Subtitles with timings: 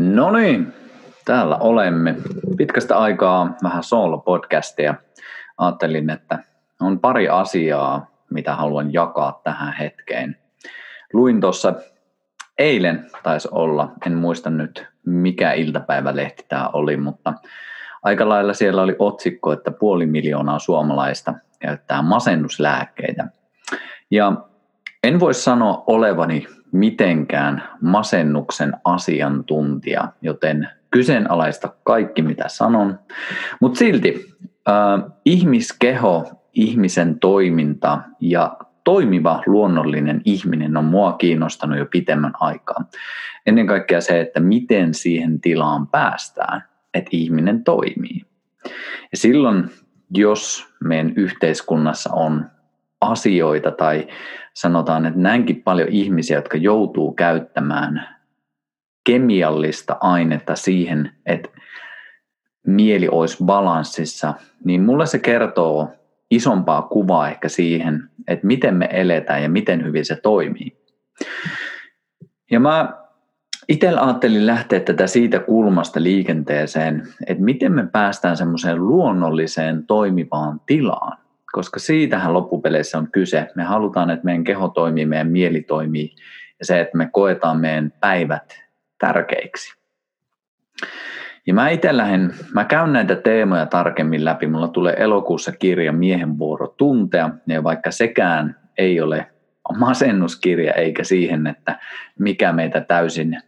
[0.00, 0.72] No niin,
[1.24, 2.16] täällä olemme.
[2.56, 4.94] Pitkästä aikaa vähän solo-podcastia.
[5.58, 6.38] Ajattelin, että
[6.80, 10.36] on pari asiaa, mitä haluan jakaa tähän hetkeen.
[11.12, 11.74] Luin tuossa
[12.58, 17.34] eilen, taisi olla, en muista nyt mikä iltapäivälehti tämä oli, mutta
[18.02, 23.28] aika lailla siellä oli otsikko, että puoli miljoonaa suomalaista käyttää masennuslääkkeitä.
[24.10, 24.32] Ja
[25.04, 32.98] en voi sanoa olevani mitenkään masennuksen asiantuntija, joten kyseenalaista kaikki mitä sanon.
[33.60, 34.34] Mutta silti
[34.68, 42.84] äh, ihmiskeho, ihmisen toiminta ja toimiva luonnollinen ihminen on mua kiinnostanut jo pitemmän aikaa.
[43.46, 46.64] Ennen kaikkea se, että miten siihen tilaan päästään,
[46.94, 48.22] että ihminen toimii.
[49.12, 49.70] Ja silloin,
[50.16, 52.46] jos meidän yhteiskunnassa on
[53.00, 54.08] asioita tai
[54.54, 58.08] sanotaan, että näinkin paljon ihmisiä, jotka joutuu käyttämään
[59.06, 61.48] kemiallista ainetta siihen, että
[62.66, 64.34] mieli olisi balanssissa,
[64.64, 65.88] niin mulle se kertoo
[66.30, 70.80] isompaa kuvaa ehkä siihen, että miten me eletään ja miten hyvin se toimii.
[72.50, 72.92] Ja mä
[73.68, 81.18] itse ajattelin lähteä tätä siitä kulmasta liikenteeseen, että miten me päästään semmoiseen luonnolliseen toimivaan tilaan
[81.52, 83.48] koska siitähän loppupeleissä on kyse.
[83.54, 86.14] Me halutaan, että meidän keho toimii, meidän mieli toimii
[86.58, 88.64] ja se, että me koetaan meidän päivät
[88.98, 89.80] tärkeiksi.
[91.46, 94.46] Ja mä itse lähden, mä käyn näitä teemoja tarkemmin läpi.
[94.46, 99.26] Mulla tulee elokuussa kirja Miehen vuoro tuntea, ja vaikka sekään ei ole
[99.78, 101.78] masennuskirja eikä siihen, että
[102.18, 103.40] mikä meitä täysin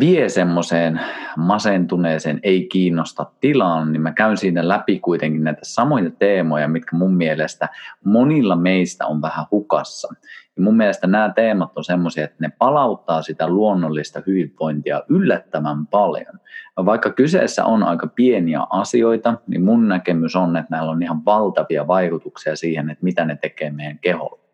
[0.00, 1.00] vie semmoiseen
[1.36, 7.14] masentuneeseen, ei kiinnosta tilaan, niin mä käyn siinä läpi kuitenkin näitä samoja teemoja, mitkä mun
[7.14, 7.68] mielestä
[8.04, 10.14] monilla meistä on vähän hukassa.
[10.56, 16.40] Ja mun mielestä nämä teemat on semmoisia, että ne palauttaa sitä luonnollista hyvinvointia yllättävän paljon.
[16.76, 21.86] Vaikka kyseessä on aika pieniä asioita, niin mun näkemys on, että näillä on ihan valtavia
[21.86, 24.44] vaikutuksia siihen, että mitä ne tekee meidän keholle.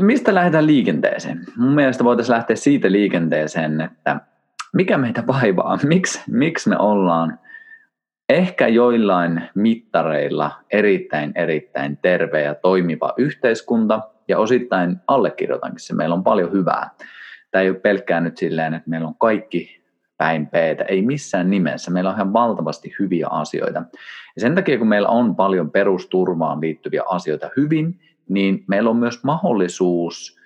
[0.00, 1.40] Mistä lähdetään liikenteeseen?
[1.56, 4.20] Mun mielestä voitaisiin lähteä siitä liikenteeseen, että
[4.72, 7.38] mikä meitä vaivaa, miksi, miksi me ollaan
[8.28, 16.24] ehkä joillain mittareilla erittäin erittäin terve ja toimiva yhteiskunta ja osittain allekirjoitankin se, meillä on
[16.24, 16.90] paljon hyvää.
[17.50, 19.82] Tämä ei ole pelkkää nyt silleen, että meillä on kaikki
[20.16, 21.90] päin peetä, ei missään nimessä.
[21.90, 23.82] Meillä on ihan valtavasti hyviä asioita.
[24.36, 29.24] Ja sen takia, kun meillä on paljon perusturvaan liittyviä asioita hyvin, niin meillä on myös
[29.24, 30.38] mahdollisuus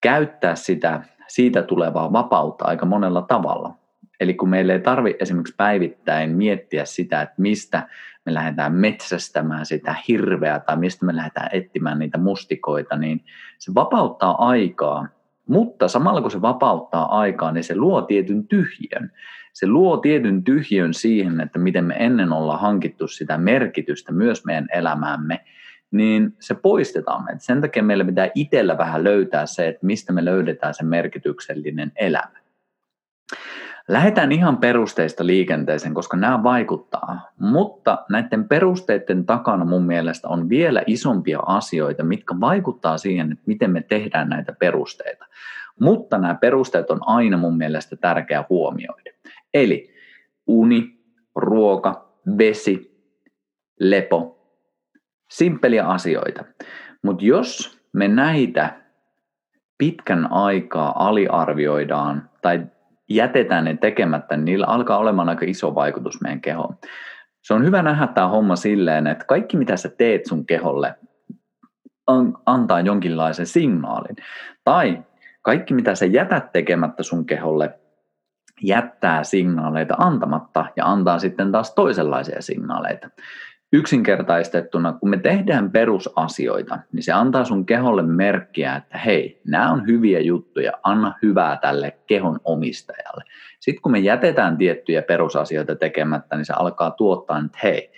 [0.00, 3.74] käyttää sitä, siitä tulevaa vapautta aika monella tavalla.
[4.20, 7.88] Eli kun meillä ei tarvitse esimerkiksi päivittäin miettiä sitä, että mistä
[8.26, 13.24] me lähdetään metsästämään sitä hirveä tai mistä me lähdetään etsimään niitä mustikoita, niin
[13.58, 15.08] se vapauttaa aikaa,
[15.48, 19.12] mutta samalla kun se vapauttaa aikaa, niin se luo tietyn tyhjön.
[19.52, 24.66] Se luo tietyn tyhjön siihen, että miten me ennen ollaan hankittu sitä merkitystä myös meidän
[24.72, 25.44] elämäämme,
[25.90, 27.44] niin se poistetaan meiltä.
[27.44, 32.40] Sen takia meillä pitää itsellä vähän löytää se, että mistä me löydetään se merkityksellinen elämä.
[33.88, 40.82] Lähdetään ihan perusteista liikenteeseen, koska nämä vaikuttaa, mutta näiden perusteiden takana mun mielestä on vielä
[40.86, 45.26] isompia asioita, mitkä vaikuttaa siihen, että miten me tehdään näitä perusteita.
[45.80, 49.10] Mutta nämä perusteet on aina mun mielestä tärkeää huomioida.
[49.54, 49.94] Eli
[50.46, 51.00] uni,
[51.34, 53.04] ruoka, vesi,
[53.80, 54.39] lepo,
[55.30, 56.44] Simppeliä asioita.
[57.02, 58.80] Mutta jos me näitä
[59.78, 62.66] pitkän aikaa aliarvioidaan tai
[63.10, 66.76] jätetään ne tekemättä, niin niillä alkaa olemaan aika iso vaikutus meidän kehoon.
[67.42, 70.94] Se on hyvä nähdä tämä homma silleen, että kaikki mitä sä teet sun keholle
[72.46, 74.16] antaa jonkinlaisen signaalin.
[74.64, 75.02] Tai
[75.42, 77.80] kaikki mitä sä jätät tekemättä sun keholle
[78.62, 83.10] jättää signaaleita antamatta ja antaa sitten taas toisenlaisia signaaleita
[83.72, 89.86] yksinkertaistettuna, kun me tehdään perusasioita, niin se antaa sun keholle merkkiä, että hei, nämä on
[89.86, 93.24] hyviä juttuja, anna hyvää tälle kehon omistajalle.
[93.60, 97.92] Sitten kun me jätetään tiettyjä perusasioita tekemättä, niin se alkaa tuottaa, että hei,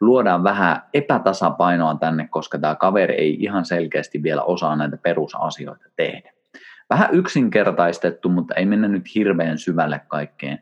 [0.00, 6.32] luodaan vähän epätasapainoa tänne, koska tämä kaveri ei ihan selkeästi vielä osaa näitä perusasioita tehdä.
[6.90, 10.58] Vähän yksinkertaistettu, mutta ei mennä nyt hirveän syvälle kaikkeen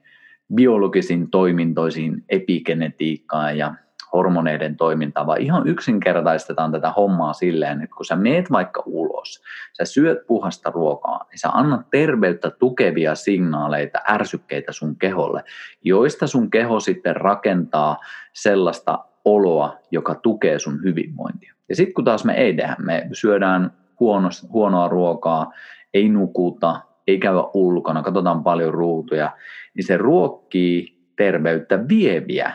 [0.54, 3.74] biologisiin toimintoisiin, epigenetiikkaan ja
[4.12, 9.84] hormoneiden toimintaa, vaan ihan yksinkertaistetaan tätä hommaa silleen, että kun sä meet vaikka ulos, sä
[9.84, 15.44] syöt puhasta ruokaa, niin sä annat terveyttä tukevia signaaleita, ärsykkeitä sun keholle,
[15.82, 17.96] joista sun keho sitten rakentaa
[18.32, 21.54] sellaista oloa, joka tukee sun hyvinvointia.
[21.68, 23.70] Ja sitten kun taas me ei tehdä, me syödään
[24.00, 25.52] huono, huonoa ruokaa,
[25.94, 29.32] ei nukuta, ei käydä ulkona, katsotaan paljon ruutuja,
[29.74, 32.52] niin se ruokkii terveyttä vieviä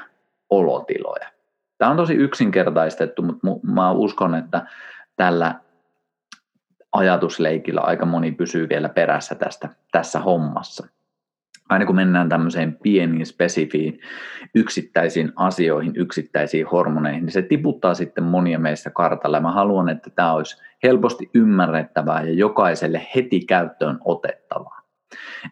[0.49, 1.32] olotiloja.
[1.83, 4.65] Tämä on tosi yksinkertaistettu, mutta mä uskon, että
[5.15, 5.55] tällä
[6.91, 10.87] ajatusleikillä aika moni pysyy vielä perässä tästä, tässä hommassa.
[11.69, 13.99] Aina kun mennään tämmöiseen pieniin, spesifiin,
[14.55, 19.39] yksittäisiin asioihin, yksittäisiin hormoneihin, niin se tiputtaa sitten monia meistä kartalle.
[19.39, 24.81] Mä haluan, että tämä olisi helposti ymmärrettävää ja jokaiselle heti käyttöön otettavaa.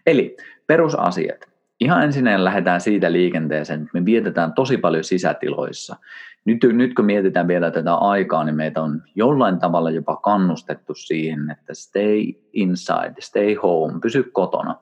[0.05, 0.37] Eli
[0.67, 1.50] perusasiat.
[1.81, 5.95] Ihan ensin lähdetään siitä liikenteeseen, että me vietetään tosi paljon sisätiloissa.
[6.45, 11.51] Nyt, nyt kun mietitään vielä tätä aikaa, niin meitä on jollain tavalla jopa kannustettu siihen,
[11.51, 14.75] että stay inside, stay home, pysy kotona.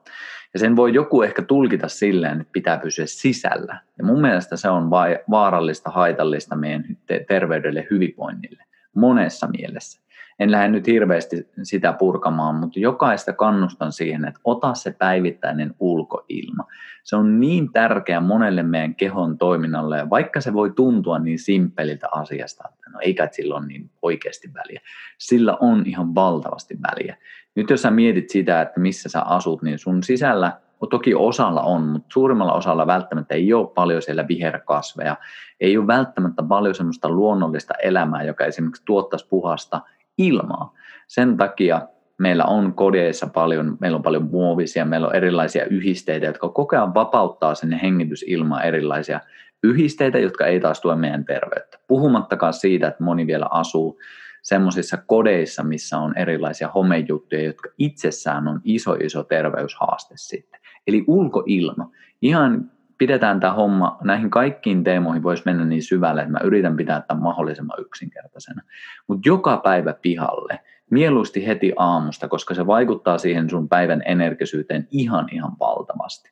[0.52, 3.80] Ja sen voi joku ehkä tulkita silleen, että pitää pysyä sisällä.
[3.98, 4.90] Ja mun mielestä se on
[5.30, 6.84] vaarallista, haitallista meidän
[7.28, 8.64] terveydelle, hyvinvoinnille,
[8.94, 10.00] monessa mielessä
[10.40, 16.64] en lähde nyt hirveästi sitä purkamaan, mutta jokaista kannustan siihen, että ota se päivittäinen ulkoilma.
[17.04, 22.08] Se on niin tärkeä monelle meidän kehon toiminnalle, ja vaikka se voi tuntua niin simppeliltä
[22.12, 24.80] asiasta, että no eikä sillä ole niin oikeasti väliä,
[25.18, 27.16] sillä on ihan valtavasti väliä.
[27.54, 30.52] Nyt jos sä mietit sitä, että missä sä asut, niin sun sisällä
[30.90, 35.16] toki osalla on, mutta suurimmalla osalla välttämättä ei ole paljon siellä viherkasveja,
[35.60, 39.80] ei ole välttämättä paljon semmoista luonnollista elämää, joka esimerkiksi tuottaisi puhasta
[40.20, 40.74] ilmaa.
[41.08, 41.82] Sen takia
[42.18, 46.94] meillä on kodeissa paljon, meillä on paljon muovisia, meillä on erilaisia yhdisteitä, jotka koko ajan
[46.94, 49.20] vapauttaa sinne hengitysilmaa erilaisia
[49.62, 51.78] yhdisteitä, jotka ei taas tue meidän terveyttä.
[51.86, 53.98] Puhumattakaan siitä, että moni vielä asuu
[54.42, 60.60] semmoisissa kodeissa, missä on erilaisia homejuttuja, jotka itsessään on iso, iso terveyshaaste sitten.
[60.86, 61.90] Eli ulkoilma.
[62.22, 67.00] Ihan pidetään tämä homma, näihin kaikkiin teemoihin voisi mennä niin syvälle, että mä yritän pitää
[67.00, 68.62] tämän mahdollisimman yksinkertaisena.
[69.06, 70.60] Mutta joka päivä pihalle,
[70.90, 76.30] mieluusti heti aamusta, koska se vaikuttaa siihen sun päivän energisyyteen ihan ihan valtavasti.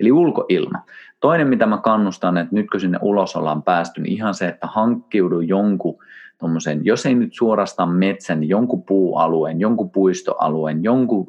[0.00, 0.84] Eli ulkoilma.
[1.20, 4.66] Toinen, mitä mä kannustan, että nyt kun sinne ulos ollaan päästy, niin ihan se, että
[4.66, 5.98] hankkiudu jonkun
[6.38, 11.26] tommosen, jos ei nyt suorastaan metsän, niin jonkun puualueen, jonkun puistoalueen, jonkun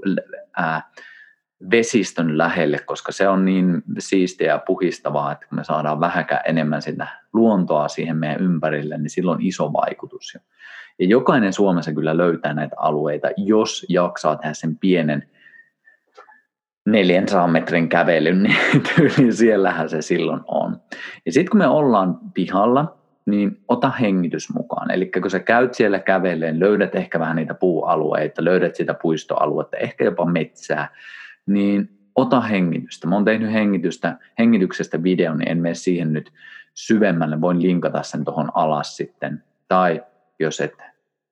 [0.57, 0.81] ää,
[1.71, 6.81] vesistön lähelle, koska se on niin siistiä ja puhistavaa, että kun me saadaan vähäkään enemmän
[6.81, 10.38] sitä luontoa siihen meidän ympärille, niin silloin on iso vaikutus.
[11.00, 15.29] Ja jokainen Suomessa kyllä löytää näitä alueita, jos jaksaa tehdä sen pienen
[16.85, 18.57] 400 metrin kävelyn, niin
[18.95, 20.81] tyyliin siellähän se silloin on.
[21.25, 24.91] Ja sitten kun me ollaan pihalla, niin ota hengitys mukaan.
[24.91, 30.03] Eli kun sä käyt siellä käveleen, löydät ehkä vähän niitä puualueita, löydät sitä puistoaluetta, ehkä
[30.03, 30.88] jopa metsää,
[31.50, 33.07] niin ota hengitystä.
[33.07, 36.31] Mä oon tehnyt hengitystä, hengityksestä videon, niin en mene siihen nyt
[36.74, 37.42] syvemmälle.
[37.42, 39.44] Voin linkata sen tuohon alas sitten.
[39.68, 40.04] Tai
[40.40, 40.74] jos et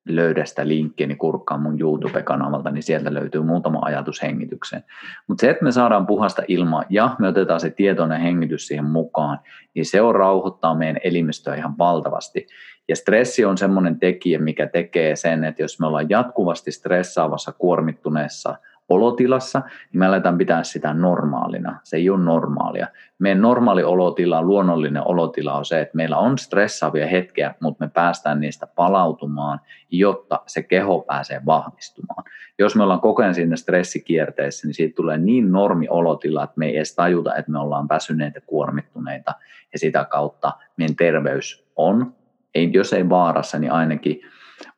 [0.08, 4.84] löydä sitä linkkiä, niin kurkkaa mun YouTube-kanavalta, niin sieltä löytyy muutama ajatus hengitykseen.
[5.28, 9.40] Mutta se, että me saadaan puhasta ilmaa ja me otetaan se tietoinen hengitys siihen mukaan,
[9.74, 12.48] niin se on rauhoittaa meidän elimistöä ihan valtavasti.
[12.88, 18.56] Ja stressi on semmoinen tekijä, mikä tekee sen, että jos me ollaan jatkuvasti stressaavassa, kuormittuneessa
[18.90, 21.80] olotilassa, niin me aletaan pitää sitä normaalina.
[21.84, 22.88] Se ei ole normaalia.
[23.20, 28.40] Meidän normaali olotila, luonnollinen olotila on se, että meillä on stressaavia hetkiä, mutta me päästään
[28.40, 29.60] niistä palautumaan,
[29.92, 32.24] jotta se keho pääsee vahvistumaan.
[32.60, 36.66] Jos me ollaan koko ajan siinä stressikierteessä, niin siitä tulee niin normi olotila, että me
[36.66, 39.34] ei edes tajuta, että me ollaan väsyneitä, kuormittuneita
[39.74, 42.16] ja sitä kautta meidän terveys on,
[42.56, 44.22] ei, jos ei vaarassa, niin ainakin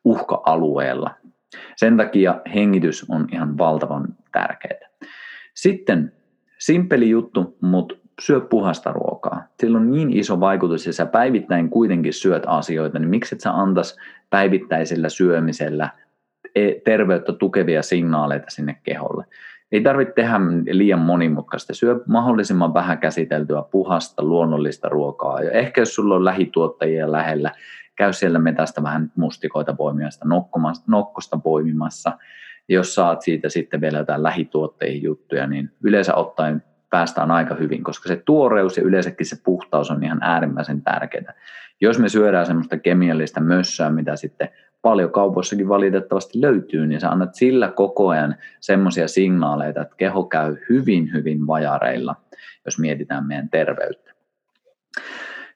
[0.04, 1.10] uhka-alueella
[1.76, 4.88] sen takia hengitys on ihan valtavan tärkeää.
[5.54, 6.12] Sitten
[6.58, 9.44] simppeli juttu, mutta syö puhasta ruokaa.
[9.60, 13.50] Sillä on niin iso vaikutus ja sä päivittäin kuitenkin syöt asioita, niin miksi et sä
[13.52, 13.96] antas
[14.30, 15.88] päivittäisellä syömisellä
[16.54, 19.24] e, terveyttä tukevia signaaleita sinne keholle.
[19.72, 21.74] Ei tarvitse tehdä liian monimutkaista.
[21.74, 25.42] Syö mahdollisimman vähän käsiteltyä puhasta, luonnollista ruokaa.
[25.42, 27.52] Ja ehkä jos sulla on lähituottajia lähellä,
[27.96, 30.26] käy siellä metästä vähän mustikoita poimimassa,
[30.86, 32.12] nokkosta poimimassa.
[32.68, 38.08] Jos saat siitä sitten vielä jotain lähituotteiden juttuja, niin yleensä ottaen päästään aika hyvin, koska
[38.08, 41.34] se tuoreus ja yleensäkin se puhtaus on ihan äärimmäisen tärkeää.
[41.80, 44.48] Jos me syödään semmoista kemiallista mössöä, mitä sitten
[44.82, 50.56] paljon kaupoissakin valitettavasti löytyy, niin sä annat sillä koko ajan semmoisia signaaleita, että keho käy
[50.68, 52.16] hyvin, hyvin vajareilla,
[52.64, 54.12] jos mietitään meidän terveyttä.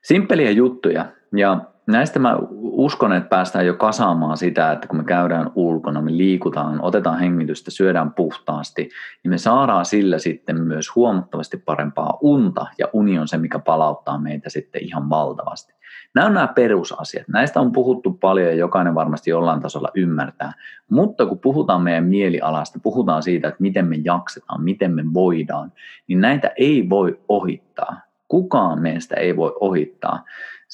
[0.03, 5.51] Simppeliä juttuja, ja näistä mä uskon, että päästään jo kasaamaan sitä, että kun me käydään
[5.55, 8.89] ulkona, me liikutaan, otetaan hengitystä, syödään puhtaasti,
[9.23, 14.19] niin me saadaan sillä sitten myös huomattavasti parempaa unta, ja uni on se, mikä palauttaa
[14.19, 15.75] meitä sitten ihan valtavasti.
[16.15, 17.29] Nämä on nämä perusasiat.
[17.29, 20.53] Näistä on puhuttu paljon ja jokainen varmasti jollain tasolla ymmärtää.
[20.91, 25.73] Mutta kun puhutaan meidän mielialasta, puhutaan siitä, että miten me jaksetaan, miten me voidaan,
[26.09, 28.01] niin näitä ei voi ohittaa.
[28.29, 30.25] Kukaan meistä ei voi ohittaa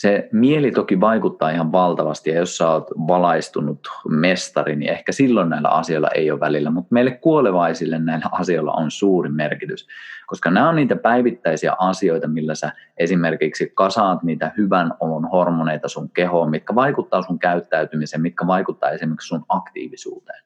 [0.01, 5.49] se mieli toki vaikuttaa ihan valtavasti ja jos sä oot valaistunut mestari, niin ehkä silloin
[5.49, 9.87] näillä asioilla ei ole välillä, mutta meille kuolevaisille näillä asioilla on suuri merkitys,
[10.27, 16.11] koska nämä on niitä päivittäisiä asioita, millä sä esimerkiksi kasaat niitä hyvän olon hormoneita sun
[16.11, 20.43] kehoon, mitkä vaikuttaa sun käyttäytymiseen, mitkä vaikuttaa esimerkiksi sun aktiivisuuteen.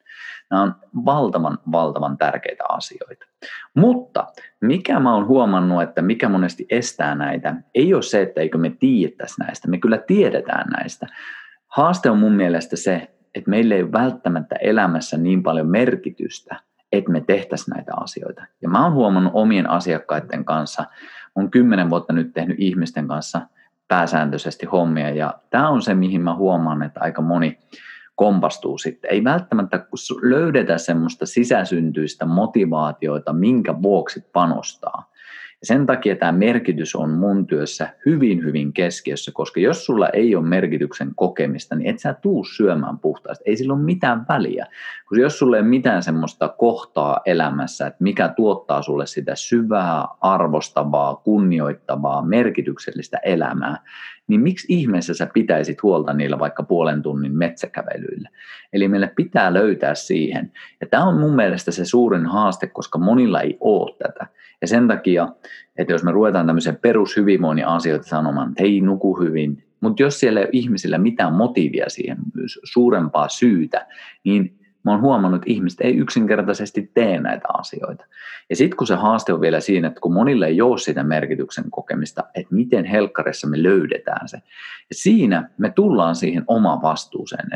[0.51, 3.25] Nämä on valtavan, valtavan tärkeitä asioita.
[3.75, 4.27] Mutta
[4.61, 8.69] mikä mä oon huomannut, että mikä monesti estää näitä, ei ole se, että eikö me
[8.79, 9.67] tiedettäisi näistä.
[9.67, 11.07] Me kyllä tiedetään näistä.
[11.67, 16.55] Haaste on mun mielestä se, että meillä ei ole välttämättä elämässä niin paljon merkitystä,
[16.91, 18.45] että me tehtäisiin näitä asioita.
[18.61, 20.85] Ja mä oon huomannut omien asiakkaiden kanssa,
[21.35, 23.41] on kymmenen vuotta nyt tehnyt ihmisten kanssa
[23.87, 27.59] pääsääntöisesti hommia, ja tämä on se, mihin mä huomaan, että aika moni
[28.15, 29.11] kompastuu sitten.
[29.11, 29.85] Ei välttämättä
[30.21, 35.11] löydetä semmoista sisäsyntyistä motivaatioita, minkä vuoksi panostaa.
[35.61, 40.35] Ja sen takia tämä merkitys on mun työssä hyvin, hyvin keskiössä, koska jos sulla ei
[40.35, 43.43] ole merkityksen kokemista, niin et sä tuu syömään puhtaasti.
[43.47, 44.65] Ei sillä ole mitään väliä.
[45.05, 50.05] Koska jos sulla ei ole mitään semmoista kohtaa elämässä, että mikä tuottaa sulle sitä syvää,
[50.21, 53.77] arvostavaa, kunnioittavaa, merkityksellistä elämää,
[54.27, 58.29] niin miksi ihmeessä sä pitäisit huolta niillä vaikka puolen tunnin metsäkävelyillä?
[58.73, 60.51] Eli meille pitää löytää siihen.
[60.81, 64.27] Ja tämä on mun mielestä se suurin haaste, koska monilla ei ole tätä.
[64.61, 65.27] Ja sen takia,
[65.77, 70.39] että jos me ruvetaan tämmöisen perushyvinvoinnin asioita sanomaan, että hei, nuku hyvin, mutta jos siellä
[70.39, 72.17] ei ole ihmisillä mitään motiivia siihen,
[72.63, 73.87] suurempaa syytä,
[74.23, 78.05] niin mä oon huomannut, että ihmiset ei yksinkertaisesti tee näitä asioita.
[78.49, 81.71] Ja sitten kun se haaste on vielä siinä, että kun monille ei ole sitä merkityksen
[81.71, 84.37] kokemista, että miten helkkarissa me löydetään se.
[84.89, 87.51] Ja siinä me tullaan siihen omaan vastuuseen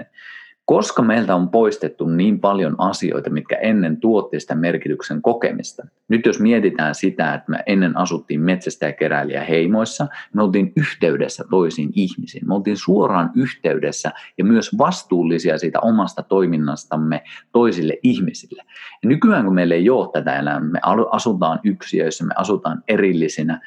[0.70, 5.88] koska meiltä on poistettu niin paljon asioita, mitkä ennen tuotti sitä merkityksen kokemista.
[6.08, 11.44] Nyt jos mietitään sitä, että me ennen asuttiin metsästä ja keräilijä heimoissa, me oltiin yhteydessä
[11.50, 12.48] toisiin ihmisiin.
[12.48, 18.64] Me oltiin suoraan yhteydessä ja myös vastuullisia siitä omasta toiminnastamme toisille ihmisille.
[19.04, 20.80] Ja nykyään kun meillä ei ole tätä elämää, me
[21.12, 23.62] asutaan yksiöissä, me asutaan erillisinä,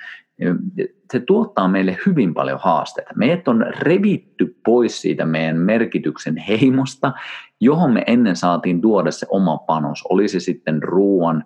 [1.13, 3.11] se tuottaa meille hyvin paljon haasteita.
[3.17, 7.13] Meidät on revitty pois siitä meidän merkityksen heimosta,
[7.61, 10.03] johon me ennen saatiin tuoda se oma panos.
[10.09, 11.45] Oli se sitten ruoan,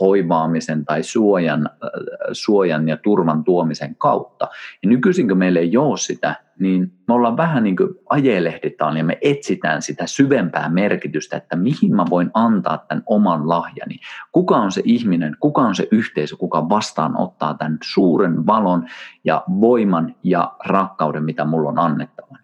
[0.00, 1.90] hoivaamisen tai suojan, äh,
[2.32, 4.48] suojan ja turvan tuomisen kautta.
[4.82, 9.04] Ja nykyisin kun meillä ei ole sitä, niin me ollaan vähän niin kuin ajelehditaan ja
[9.04, 13.96] me etsitään sitä syvempää merkitystä, että mihin mä voin antaa tämän oman lahjani.
[14.32, 18.86] Kuka on se ihminen, kuka on se yhteisö, kuka vastaanottaa tämän suuren valon
[19.24, 22.41] ja voiman ja rakkauden, mitä mulla on annettavana.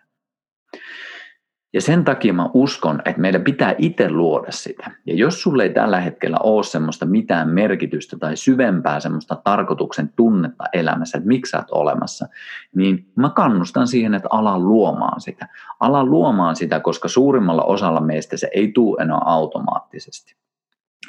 [1.73, 4.91] Ja sen takia mä uskon, että meidän pitää itse luoda sitä.
[5.07, 10.65] Ja jos sulle ei tällä hetkellä ole semmoista mitään merkitystä tai syvempää semmoista tarkoituksen tunnetta
[10.73, 12.29] elämässä, että miksi sä oot olemassa,
[12.75, 15.49] niin mä kannustan siihen, että ala luomaan sitä.
[15.81, 20.37] Ala luomaan sitä, koska suurimmalla osalla meistä se ei tule enää automaattisesti.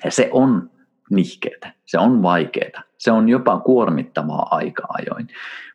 [0.04, 0.72] Ja se on
[1.10, 5.28] nihkeetä, se on vaikeaa, se on jopa kuormittavaa aika ajoin,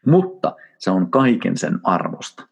[0.06, 2.46] mutta se on kaiken sen arvosta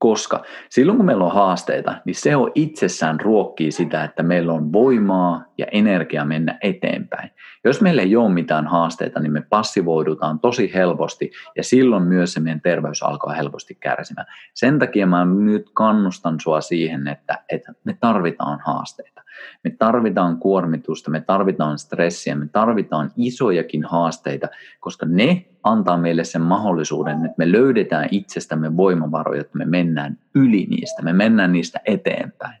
[0.00, 4.72] koska silloin kun meillä on haasteita, niin se on itsessään ruokkii sitä, että meillä on
[4.72, 7.30] voimaa ja energiaa mennä eteenpäin.
[7.64, 12.40] Jos meillä ei ole mitään haasteita, niin me passivoidutaan tosi helposti ja silloin myös se
[12.40, 14.26] meidän terveys alkaa helposti kärsimään.
[14.54, 19.22] Sen takia mä nyt kannustan sua siihen, että, että me tarvitaan haasteita.
[19.64, 24.48] Me tarvitaan kuormitusta, me tarvitaan stressiä, me tarvitaan isojakin haasteita,
[24.80, 30.66] koska ne antaa meille sen mahdollisuuden, että me löydetään itsestämme voimavaroja, että me mennään yli
[30.70, 32.60] niistä, me mennään niistä eteenpäin.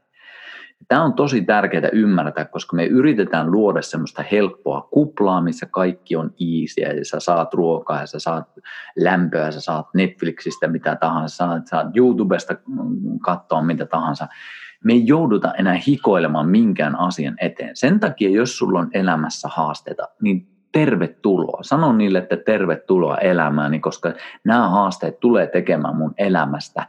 [0.88, 6.30] Tämä on tosi tärkeää ymmärtää, koska me yritetään luoda semmoista helppoa kuplaa, missä kaikki on
[6.30, 8.48] easy ja sä saat ruokaa ja sä saat
[8.98, 12.54] lämpöä, sä saat Netflixistä mitä tahansa, saat, saat YouTubesta
[13.24, 14.28] katsoa mitä tahansa.
[14.84, 17.76] Me ei jouduta enää hikoilemaan minkään asian eteen.
[17.76, 21.62] Sen takia, jos sulla on elämässä haasteita, niin tervetuloa.
[21.62, 24.12] Sanon niille, että tervetuloa elämääni, koska
[24.44, 26.86] nämä haasteet tulee tekemään mun elämästä.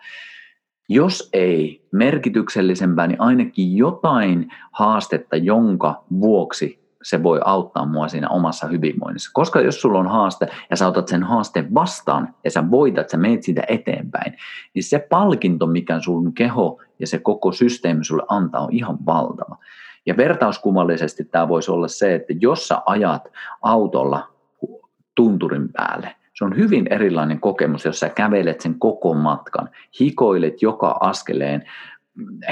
[0.89, 8.67] Jos ei merkityksellisempää, niin ainakin jotain haastetta, jonka vuoksi se voi auttaa mua siinä omassa
[8.67, 9.31] hyvinvoinnissa.
[9.33, 13.17] Koska jos sulla on haaste ja sä otat sen haasteen vastaan ja sä voitat, sä
[13.17, 14.33] meet siitä eteenpäin,
[14.73, 19.57] niin se palkinto, mikä sun keho ja se koko systeemi sulle antaa, on ihan valtava.
[20.05, 23.31] Ja vertauskuvallisesti tämä voisi olla se, että jos sä ajat
[23.62, 24.27] autolla
[25.15, 30.98] tunturin päälle, se on hyvin erilainen kokemus, jos sä kävelet sen koko matkan, hikoilet joka
[31.00, 31.63] askeleen,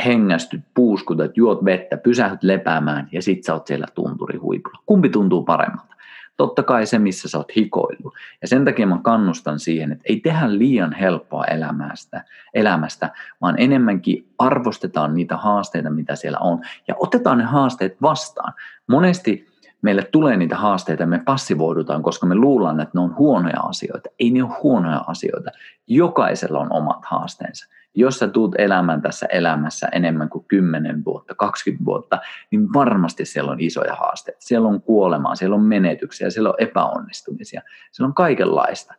[0.06, 4.79] hengästyt, puuskutat, juot vettä, pysähdyt lepäämään ja sit sä oot siellä tunturihuipulla.
[4.86, 5.96] Kumpi tuntuu paremmalta?
[6.39, 8.13] Totta kai se, missä sä oot hikoillut.
[8.41, 13.10] Ja sen takia mä kannustan siihen, että ei tehdä liian helppoa elämästä, elämästä,
[13.41, 16.62] vaan enemmänkin arvostetaan niitä haasteita, mitä siellä on.
[16.88, 18.53] Ja otetaan ne haasteet vastaan.
[18.88, 19.49] Monesti
[19.81, 24.09] meille tulee niitä haasteita ja me passivoidutaan, koska me luullaan, että ne on huonoja asioita.
[24.19, 25.51] Ei ne ole huonoja asioita.
[25.88, 31.86] Jokaisella on omat haasteensa jos sä tuut elämään tässä elämässä enemmän kuin 10 vuotta, 20
[31.86, 32.19] vuotta,
[32.51, 34.41] niin varmasti siellä on isoja haasteita.
[34.41, 38.93] Siellä on kuolemaa, siellä on menetyksiä, siellä on epäonnistumisia, siellä on kaikenlaista.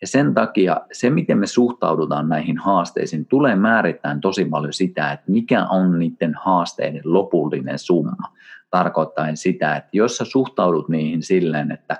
[0.00, 5.30] Ja sen takia se, miten me suhtaudutaan näihin haasteisiin, tulee määrittämään tosi paljon sitä, että
[5.30, 8.32] mikä on niiden haasteiden lopullinen summa.
[8.74, 11.96] Tarkoittaen sitä, että jos sä suhtaudut niihin silleen, että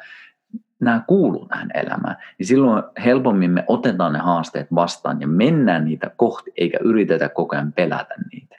[0.81, 6.11] nämä kuuluu tähän elämään, niin silloin helpommin me otetaan ne haasteet vastaan ja mennään niitä
[6.17, 8.57] kohti, eikä yritetä koko ajan pelätä niitä.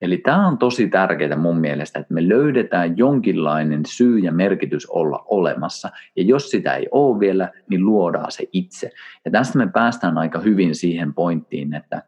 [0.00, 5.24] Eli tämä on tosi tärkeää mun mielestä, että me löydetään jonkinlainen syy ja merkitys olla
[5.28, 5.90] olemassa.
[6.16, 8.90] Ja jos sitä ei ole vielä, niin luodaan se itse.
[9.24, 12.02] Ja tästä me päästään aika hyvin siihen pointtiin, että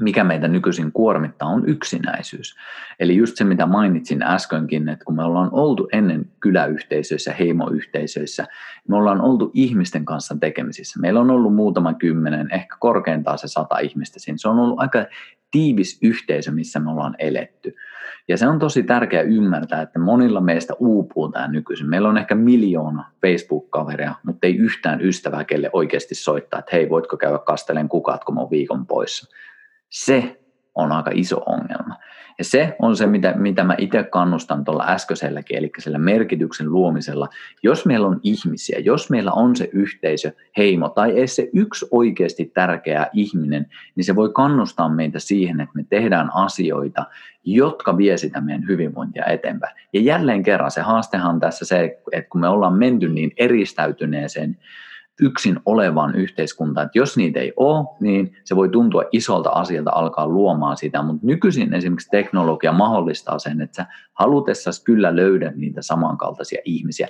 [0.00, 2.56] mikä meitä nykyisin kuormittaa, on yksinäisyys.
[3.00, 8.46] Eli just se, mitä mainitsin äskenkin, että kun me ollaan oltu ennen kyläyhteisöissä, heimoyhteisöissä,
[8.88, 11.00] me ollaan oltu ihmisten kanssa tekemisissä.
[11.00, 14.38] Meillä on ollut muutama kymmenen, ehkä korkeintaan se sata ihmistä siinä.
[14.38, 15.04] Se on ollut aika
[15.50, 17.74] tiivis yhteisö, missä me ollaan eletty.
[18.28, 21.88] Ja se on tosi tärkeää ymmärtää, että monilla meistä uupuu tämä nykyisin.
[21.88, 27.16] Meillä on ehkä miljoona Facebook-kaveria, mutta ei yhtään ystävää, kelle oikeasti soittaa, että hei, voitko
[27.16, 29.36] käydä kastelen kukat, kun mä oon viikon poissa
[29.90, 30.40] se
[30.74, 31.96] on aika iso ongelma.
[32.38, 37.28] Ja se on se, mitä, mitä mä itse kannustan tuolla äskeiselläkin, eli sillä merkityksen luomisella.
[37.62, 42.50] Jos meillä on ihmisiä, jos meillä on se yhteisö, heimo tai edes se yksi oikeasti
[42.54, 43.66] tärkeä ihminen,
[43.96, 47.04] niin se voi kannustaa meitä siihen, että me tehdään asioita,
[47.44, 49.76] jotka vie sitä meidän hyvinvointia eteenpäin.
[49.92, 54.58] Ja jälleen kerran se haastehan tässä se, että kun me ollaan menty niin eristäytyneeseen
[55.20, 56.84] yksin olevaan yhteiskuntaan.
[56.84, 61.26] Että jos niitä ei ole, niin se voi tuntua isolta asialta alkaa luomaan sitä, mutta
[61.26, 67.08] nykyisin esimerkiksi teknologia mahdollistaa sen, että sä halutessasi kyllä löydät niitä samankaltaisia ihmisiä.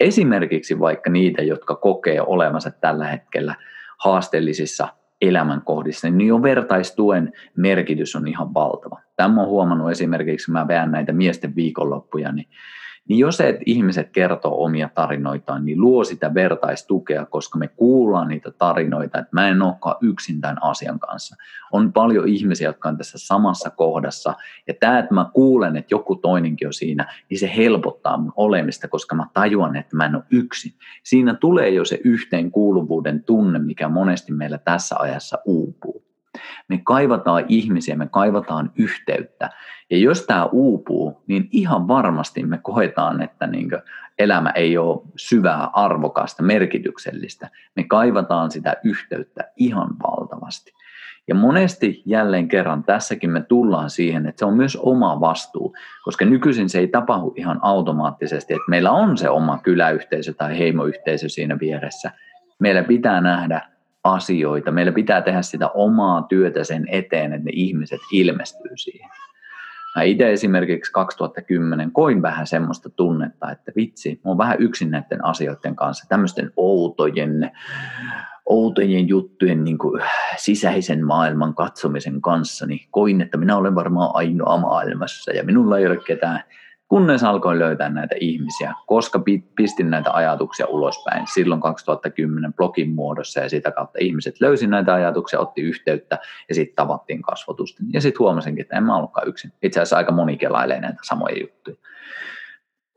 [0.00, 3.54] Esimerkiksi vaikka niitä, jotka kokee olevansa tällä hetkellä
[4.04, 4.88] haasteellisissa
[5.20, 9.00] elämänkohdissa, niin jo vertaistuen merkitys on ihan valtava.
[9.16, 12.48] Tämä on huomannut esimerkiksi, kun mä veän näitä miesten viikonloppuja, niin
[13.08, 18.50] niin jos että ihmiset kertoo omia tarinoitaan, niin luo sitä vertaistukea, koska me kuullaan niitä
[18.50, 21.36] tarinoita, että mä en olekaan yksin tämän asian kanssa.
[21.72, 24.34] On paljon ihmisiä, jotka on tässä samassa kohdassa,
[24.66, 28.88] ja tämä, että mä kuulen, että joku toinenkin on siinä, niin se helpottaa mun olemista,
[28.88, 30.72] koska mä tajuan, että mä en ole yksin.
[31.02, 36.09] Siinä tulee jo se yhteenkuuluvuuden tunne, mikä monesti meillä tässä ajassa uupuu.
[36.68, 39.50] Me kaivataan ihmisiä, me kaivataan yhteyttä.
[39.90, 43.70] Ja jos tämä uupuu, niin ihan varmasti me koetaan, että niin
[44.18, 47.50] elämä ei ole syvää, arvokasta, merkityksellistä.
[47.76, 50.72] Me kaivataan sitä yhteyttä ihan valtavasti.
[51.28, 56.24] Ja monesti jälleen kerran tässäkin me tullaan siihen, että se on myös oma vastuu, koska
[56.24, 61.58] nykyisin se ei tapahdu ihan automaattisesti, että meillä on se oma kyläyhteisö tai heimoyhteisö siinä
[61.60, 62.10] vieressä.
[62.58, 63.68] Meillä pitää nähdä
[64.04, 64.70] asioita.
[64.70, 69.10] Meillä pitää tehdä sitä omaa työtä sen eteen, että ne ihmiset ilmestyy siihen.
[69.96, 75.24] Mä itse esimerkiksi 2010 koin vähän semmoista tunnetta, että vitsi, mä oon vähän yksin näiden
[75.24, 77.50] asioiden kanssa, tämmöisten outojen,
[78.46, 80.02] outojen juttujen niin kuin
[80.36, 85.86] sisäisen maailman katsomisen kanssa, niin koin, että minä olen varmaan ainoa maailmassa ja minulla ei
[85.86, 86.42] ole ketään
[86.90, 89.20] kunnes alkoin löytää näitä ihmisiä, koska
[89.56, 95.40] pistin näitä ajatuksia ulospäin silloin 2010 blogin muodossa ja sitä kautta ihmiset löysi näitä ajatuksia,
[95.40, 97.86] otti yhteyttä ja sitten tavattiin kasvotusten.
[97.92, 99.52] Ja sitten huomasinkin, että en mä ollutkaan yksin.
[99.62, 101.76] Itse asiassa aika moni kelailee näitä samoja juttuja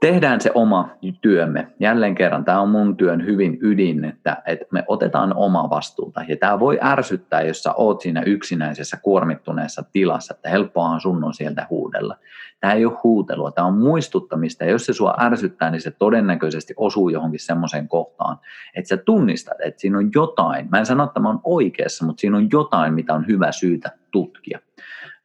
[0.03, 0.89] tehdään se oma
[1.21, 1.67] työmme.
[1.79, 6.21] Jälleen kerran, tämä on mun työn hyvin ydin, että, että me otetaan oma vastuuta.
[6.27, 11.33] Ja tämä voi ärsyttää, jos sä oot siinä yksinäisessä kuormittuneessa tilassa, että helppoahan sun on
[11.33, 12.17] sieltä huudella.
[12.59, 14.63] Tämä ei ole huutelua, tämä on muistuttamista.
[14.63, 18.37] Ja jos se sua ärsyttää, niin se todennäköisesti osuu johonkin semmoiseen kohtaan,
[18.75, 20.67] että sä tunnistat, että siinä on jotain.
[20.71, 23.91] Mä en sano, että mä oon oikeassa, mutta siinä on jotain, mitä on hyvä syytä
[24.11, 24.59] tutkia.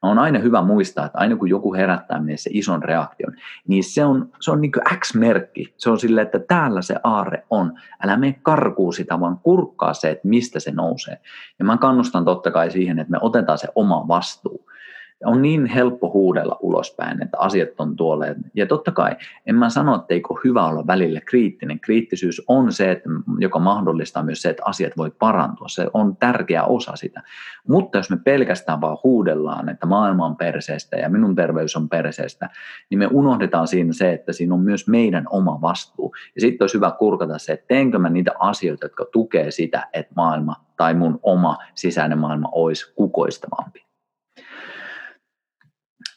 [0.02, 4.30] On aina hyvä muistaa, että aina kun joku herättää se ison reaktion, niin se on,
[4.40, 5.74] se on niin X-merkki.
[5.76, 7.72] Se on silleen, että täällä se aarre on.
[8.02, 11.18] Älä mene karkuun sitä, vaan kurkkaa se, että mistä se nousee.
[11.58, 14.68] Ja mä kannustan totta kai siihen, että me otetaan se oma vastuu
[15.24, 18.24] on niin helppo huudella ulospäin, että asiat on tuolla.
[18.54, 21.80] Ja totta kai, en mä sano, että eikö hyvä olla välillä kriittinen.
[21.80, 25.68] Kriittisyys on se, että, joka mahdollistaa myös se, että asiat voi parantua.
[25.68, 27.22] Se on tärkeä osa sitä.
[27.68, 32.50] Mutta jos me pelkästään vaan huudellaan, että maailma on perseestä ja minun terveys on perseestä,
[32.90, 36.14] niin me unohdetaan siinä se, että siinä on myös meidän oma vastuu.
[36.34, 40.12] Ja sitten olisi hyvä kurkata se, että teenkö mä niitä asioita, jotka tukee sitä, että
[40.16, 43.87] maailma tai mun oma sisäinen maailma olisi kukoistavampi.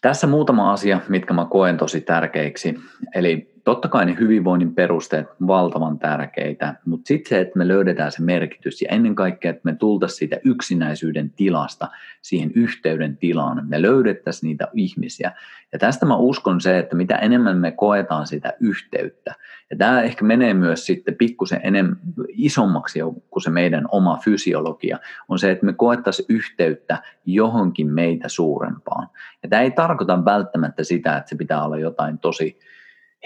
[0.01, 2.79] Tässä muutama asia, mitkä mä koen tosi tärkeiksi.
[3.15, 8.21] Eli totta kai ne hyvinvoinnin perusteet valtavan tärkeitä, mutta sitten se, että me löydetään se
[8.21, 11.87] merkitys ja ennen kaikkea, että me tultaisiin siitä yksinäisyyden tilasta
[12.21, 15.31] siihen yhteyden tilaan, me löydettäisiin niitä ihmisiä.
[15.73, 19.33] Ja tästä mä uskon se, että mitä enemmän me koetaan sitä yhteyttä,
[19.69, 21.97] ja tämä ehkä menee myös sitten pikkusen enemmän
[22.27, 29.07] isommaksi kuin se meidän oma fysiologia, on se, että me koettaisiin yhteyttä johonkin meitä suurempaan.
[29.43, 32.59] Ja tämä ei tarkoita välttämättä sitä, että se pitää olla jotain tosi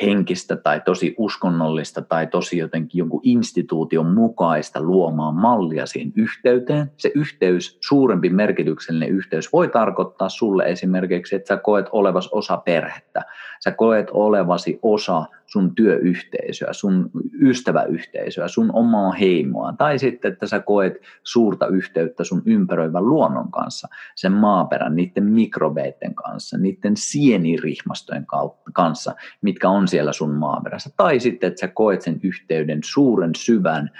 [0.02, 6.92] henkistä tai tosi uskonnollista tai tosi jotenkin jonkun instituution mukaista luomaan mallia siihen yhteyteen.
[6.98, 13.22] Se yhteys, suurempi merkityksellinen yhteys voi tarkoittaa sulle esimerkiksi, että sä koet olevas osa perhettä,
[13.64, 20.60] sä koet olevasi osa sun työyhteisöä, sun ystäväyhteisöä, sun omaa heimoa, tai sitten, että sä
[20.60, 28.26] koet suurta yhteyttä sun ympäröivän luonnon kanssa, sen maaperän, niiden mikrobeiden kanssa, niiden sienirihmastojen
[28.74, 33.92] kanssa, mitkä on siellä sun maaperässä, tai sitten, että sä koet sen yhteyden suuren, syvän,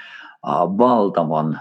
[0.78, 1.60] valtavan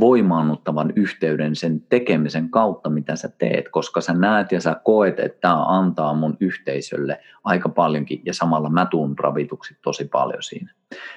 [0.00, 5.38] voimaannuttavan yhteyden sen tekemisen kautta, mitä sä teet, koska sä näet ja sä koet, että
[5.40, 10.72] tämä antaa mun yhteisölle aika paljonkin ja samalla mä tuun ravituksi tosi paljon siinä.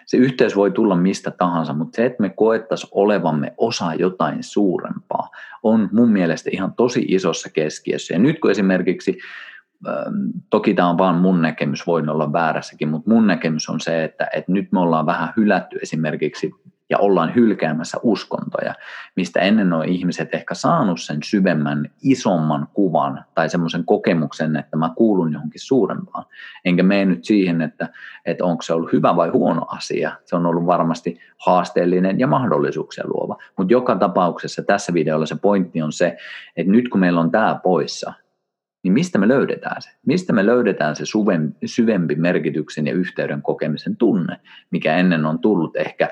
[0.06, 5.30] Se yhteys voi tulla mistä tahansa, mutta se, että me koettaisiin olevamme osa jotain suurempaa,
[5.64, 8.14] on mun mielestä ihan tosi isossa keskiössä.
[8.14, 9.18] Ja nyt kun esimerkiksi
[10.50, 14.28] toki tämä on vaan mun näkemys, voin olla väärässäkin, mutta mun näkemys on se, että,
[14.34, 16.52] että nyt me ollaan vähän hylätty esimerkiksi
[16.90, 18.76] ja ollaan hylkäämässä uskontoja,
[19.16, 24.94] mistä ennen nuo ihmiset ehkä saanut sen syvemmän, isomman kuvan tai semmoisen kokemuksen, että mä
[24.96, 26.26] kuulun johonkin suurempaan.
[26.66, 27.90] Enkä mene nyt siihen, että,
[28.26, 30.12] että onko se ollut hyvä vai huono asia.
[30.26, 33.38] Se on ollut varmasti haasteellinen ja mahdollisuuksia luova.
[33.58, 36.18] Mutta joka tapauksessa tässä videolla se pointti on se,
[36.58, 38.14] että nyt kun meillä on tämä poissa,
[38.84, 39.90] niin mistä me löydetään se?
[40.06, 41.04] Mistä me löydetään se
[41.66, 44.40] syvempi merkityksen ja yhteyden kokemisen tunne,
[44.72, 46.10] mikä ennen on tullut ehkä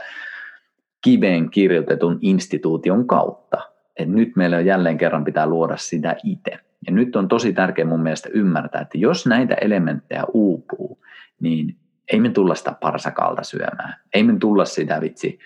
[1.01, 3.57] kiveen kirjoitetun instituution kautta.
[3.97, 6.59] Et nyt meillä jälleen kerran pitää luoda sitä itse.
[6.87, 11.03] Ja nyt on tosi tärkeää mun mielestä ymmärtää, että jos näitä elementtejä uupuu,
[11.39, 11.77] niin
[12.11, 13.95] ei me tulla sitä parsakalta syömään.
[14.13, 15.39] Ei me tulla sitä vitsi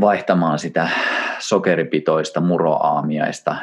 [0.00, 0.88] vaihtamaan sitä
[1.38, 3.56] sokeripitoista muroaamiaista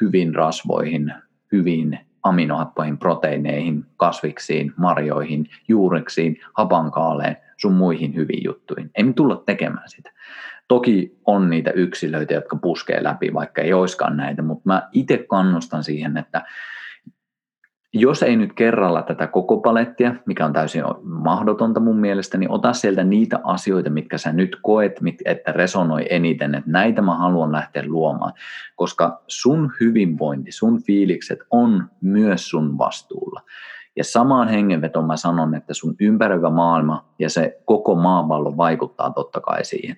[0.00, 1.14] hyvin rasvoihin,
[1.52, 8.90] hyvin aminohappoihin, proteiineihin, kasviksiin, marjoihin, juureksiin, hapankaaleen, sun muihin hyviin juttuihin.
[8.94, 10.10] Ei me tulla tekemään sitä.
[10.68, 15.84] Toki on niitä yksilöitä, jotka puskee läpi, vaikka ei oiskaan näitä, mutta mä itse kannustan
[15.84, 16.42] siihen, että
[17.92, 22.72] jos ei nyt kerralla tätä koko palettia, mikä on täysin mahdotonta mun mielestä, niin ota
[22.72, 24.92] sieltä niitä asioita, mitkä sä nyt koet,
[25.24, 28.32] että resonoi eniten, että näitä mä haluan lähteä luomaan,
[28.76, 33.40] koska sun hyvinvointi, sun fiilikset on myös sun vastuulla.
[33.96, 39.40] Ja samaan hengenvetoon mä sanon, että sun ympäröivä maailma ja se koko maapallo vaikuttaa totta
[39.40, 39.96] kai siihen.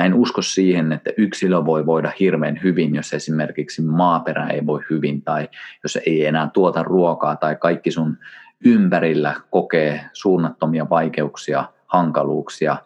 [0.00, 4.80] Mä en usko siihen, että yksilö voi voida hirveän hyvin, jos esimerkiksi maaperä ei voi
[4.90, 5.48] hyvin tai
[5.82, 8.18] jos ei enää tuota ruokaa tai kaikki sun
[8.64, 12.76] ympärillä kokee suunnattomia vaikeuksia, hankaluuksia,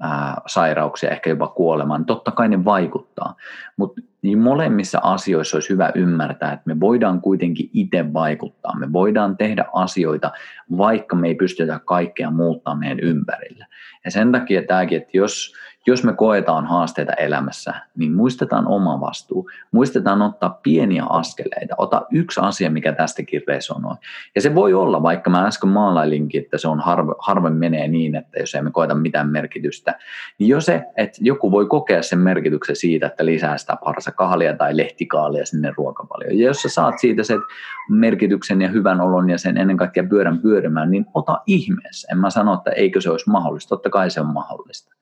[0.00, 2.04] ää, sairauksia, ehkä jopa kuolemaan.
[2.04, 3.34] Totta kai ne vaikuttaa,
[3.76, 8.78] mutta niin molemmissa asioissa olisi hyvä ymmärtää, että me voidaan kuitenkin itse vaikuttaa.
[8.78, 10.32] Me voidaan tehdä asioita,
[10.76, 13.66] vaikka me ei pystytä kaikkea muuttaa meidän ympärillä.
[14.04, 15.54] Ja sen takia tämäkin, että jos,
[15.90, 19.50] jos me koetaan haasteita elämässä, niin muistetaan oma vastuu.
[19.72, 21.74] Muistetaan ottaa pieniä askeleita.
[21.78, 23.94] Ota yksi asia, mikä tästäkin resonoi.
[24.34, 28.16] Ja se voi olla, vaikka mä äsken maalailinkin, että se on harve, harve menee niin,
[28.16, 29.98] että jos emme koeta mitään merkitystä,
[30.38, 34.76] niin jo se, että joku voi kokea sen merkityksen siitä, että lisää sitä parsakaalia tai
[34.76, 36.38] lehtikaalia sinne ruokavalioon.
[36.38, 37.40] Ja jos sä saat siitä sen
[37.88, 42.08] merkityksen ja hyvän olon ja sen ennen kaikkea pyörän pyörimään, niin ota ihmeessä.
[42.12, 43.68] En mä sano, että eikö se olisi mahdollista.
[43.68, 44.94] Totta kai se on mahdollista.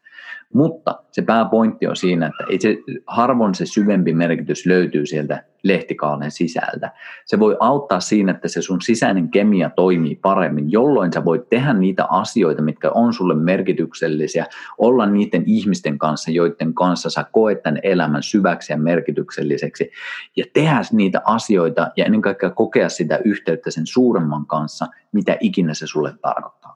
[0.54, 6.30] Mutta se pääpointti on siinä, että ei se, harvoin se syvempi merkitys löytyy sieltä lehtikaalen
[6.30, 6.92] sisältä.
[7.26, 11.72] Se voi auttaa siinä, että se sun sisäinen kemia toimii paremmin, jolloin sä voit tehdä
[11.72, 14.46] niitä asioita, mitkä on sulle merkityksellisiä,
[14.78, 19.90] olla niiden ihmisten kanssa, joiden kanssa sä koet tämän elämän syväksi ja merkitykselliseksi,
[20.36, 25.74] ja tehdä niitä asioita ja ennen kaikkea kokea sitä yhteyttä sen suuremman kanssa, mitä ikinä
[25.74, 26.67] se sulle tarkoittaa.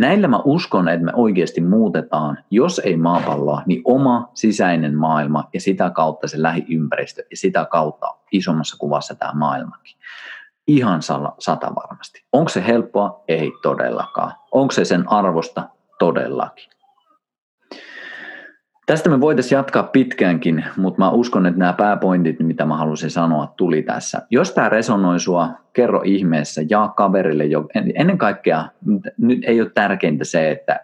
[0.00, 5.60] Näillä mä uskon, että me oikeasti muutetaan, jos ei maapalloa, niin oma sisäinen maailma ja
[5.60, 9.96] sitä kautta se lähiympäristö ja sitä kautta isommassa kuvassa tämä maailmakin.
[10.66, 11.02] Ihan
[11.38, 12.24] sata varmasti.
[12.32, 13.24] Onko se helppoa?
[13.28, 14.32] Ei todellakaan.
[14.52, 15.68] Onko se sen arvosta?
[15.98, 16.70] Todellakin.
[18.90, 23.54] Tästä me voitaisiin jatkaa pitkäänkin, mutta mä uskon, että nämä pääpointit, mitä mä halusin sanoa,
[23.56, 24.22] tuli tässä.
[24.30, 27.44] Jos tämä resonoi sua, kerro ihmeessä, jaa kaverille.
[27.44, 27.68] Jo.
[27.94, 28.64] Ennen kaikkea
[29.18, 30.80] nyt ei ole tärkeintä se, että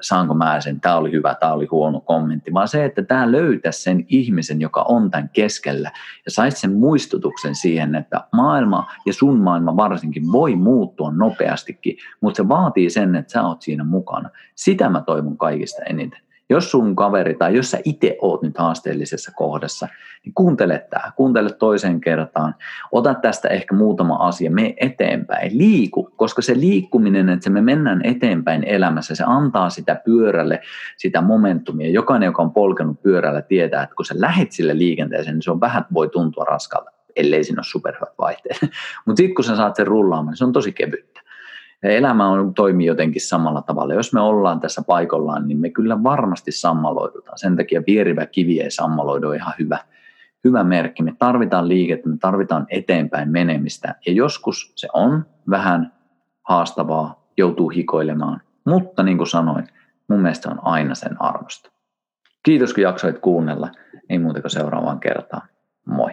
[0.00, 3.82] saanko mä sen, tämä oli hyvä, tämä oli huono kommentti, vaan se, että tämä löytäisi
[3.82, 5.90] sen ihmisen, joka on tämän keskellä
[6.24, 12.36] ja saisi sen muistutuksen siihen, että maailma ja sun maailma varsinkin voi muuttua nopeastikin, mutta
[12.36, 14.30] se vaatii sen, että sä oot siinä mukana.
[14.54, 16.27] Sitä mä toivon kaikista eniten.
[16.50, 19.88] Jos sun kaveri tai jos sä itse oot nyt haasteellisessa kohdassa,
[20.24, 22.54] niin kuuntele tämä, kuuntele toisen kertaan.
[22.92, 28.64] Ota tästä ehkä muutama asia, me eteenpäin, liiku, koska se liikkuminen, että me mennään eteenpäin
[28.64, 30.60] elämässä, se antaa sitä pyörälle
[30.96, 31.90] sitä momentumia.
[31.90, 35.60] Jokainen, joka on polkenut pyörällä, tietää, että kun sä lähet sille liikenteeseen, niin se on
[35.60, 38.58] vähän voi tuntua raskalta, ellei siinä ole superhyvät vaihteet.
[39.06, 41.20] Mutta sitten kun sä saat sen rullaamaan, niin se on tosi kevyttä
[41.82, 43.94] elämä on, toimii jotenkin samalla tavalla.
[43.94, 47.38] Jos me ollaan tässä paikallaan, niin me kyllä varmasti sammaloidutaan.
[47.38, 49.78] Sen takia vierivä kivi ei sammaloidu ihan hyvä,
[50.44, 51.02] hyvä merkki.
[51.02, 53.94] Me tarvitaan liikettä, me tarvitaan eteenpäin menemistä.
[54.06, 55.92] Ja joskus se on vähän
[56.42, 58.40] haastavaa, joutuu hikoilemaan.
[58.66, 59.68] Mutta niin kuin sanoin,
[60.08, 61.70] mun mielestä on aina sen arvosta.
[62.42, 63.70] Kiitos kun jaksoit kuunnella.
[64.08, 65.48] Ei muuta kuin seuraavaan kertaan.
[65.86, 66.10] Moi.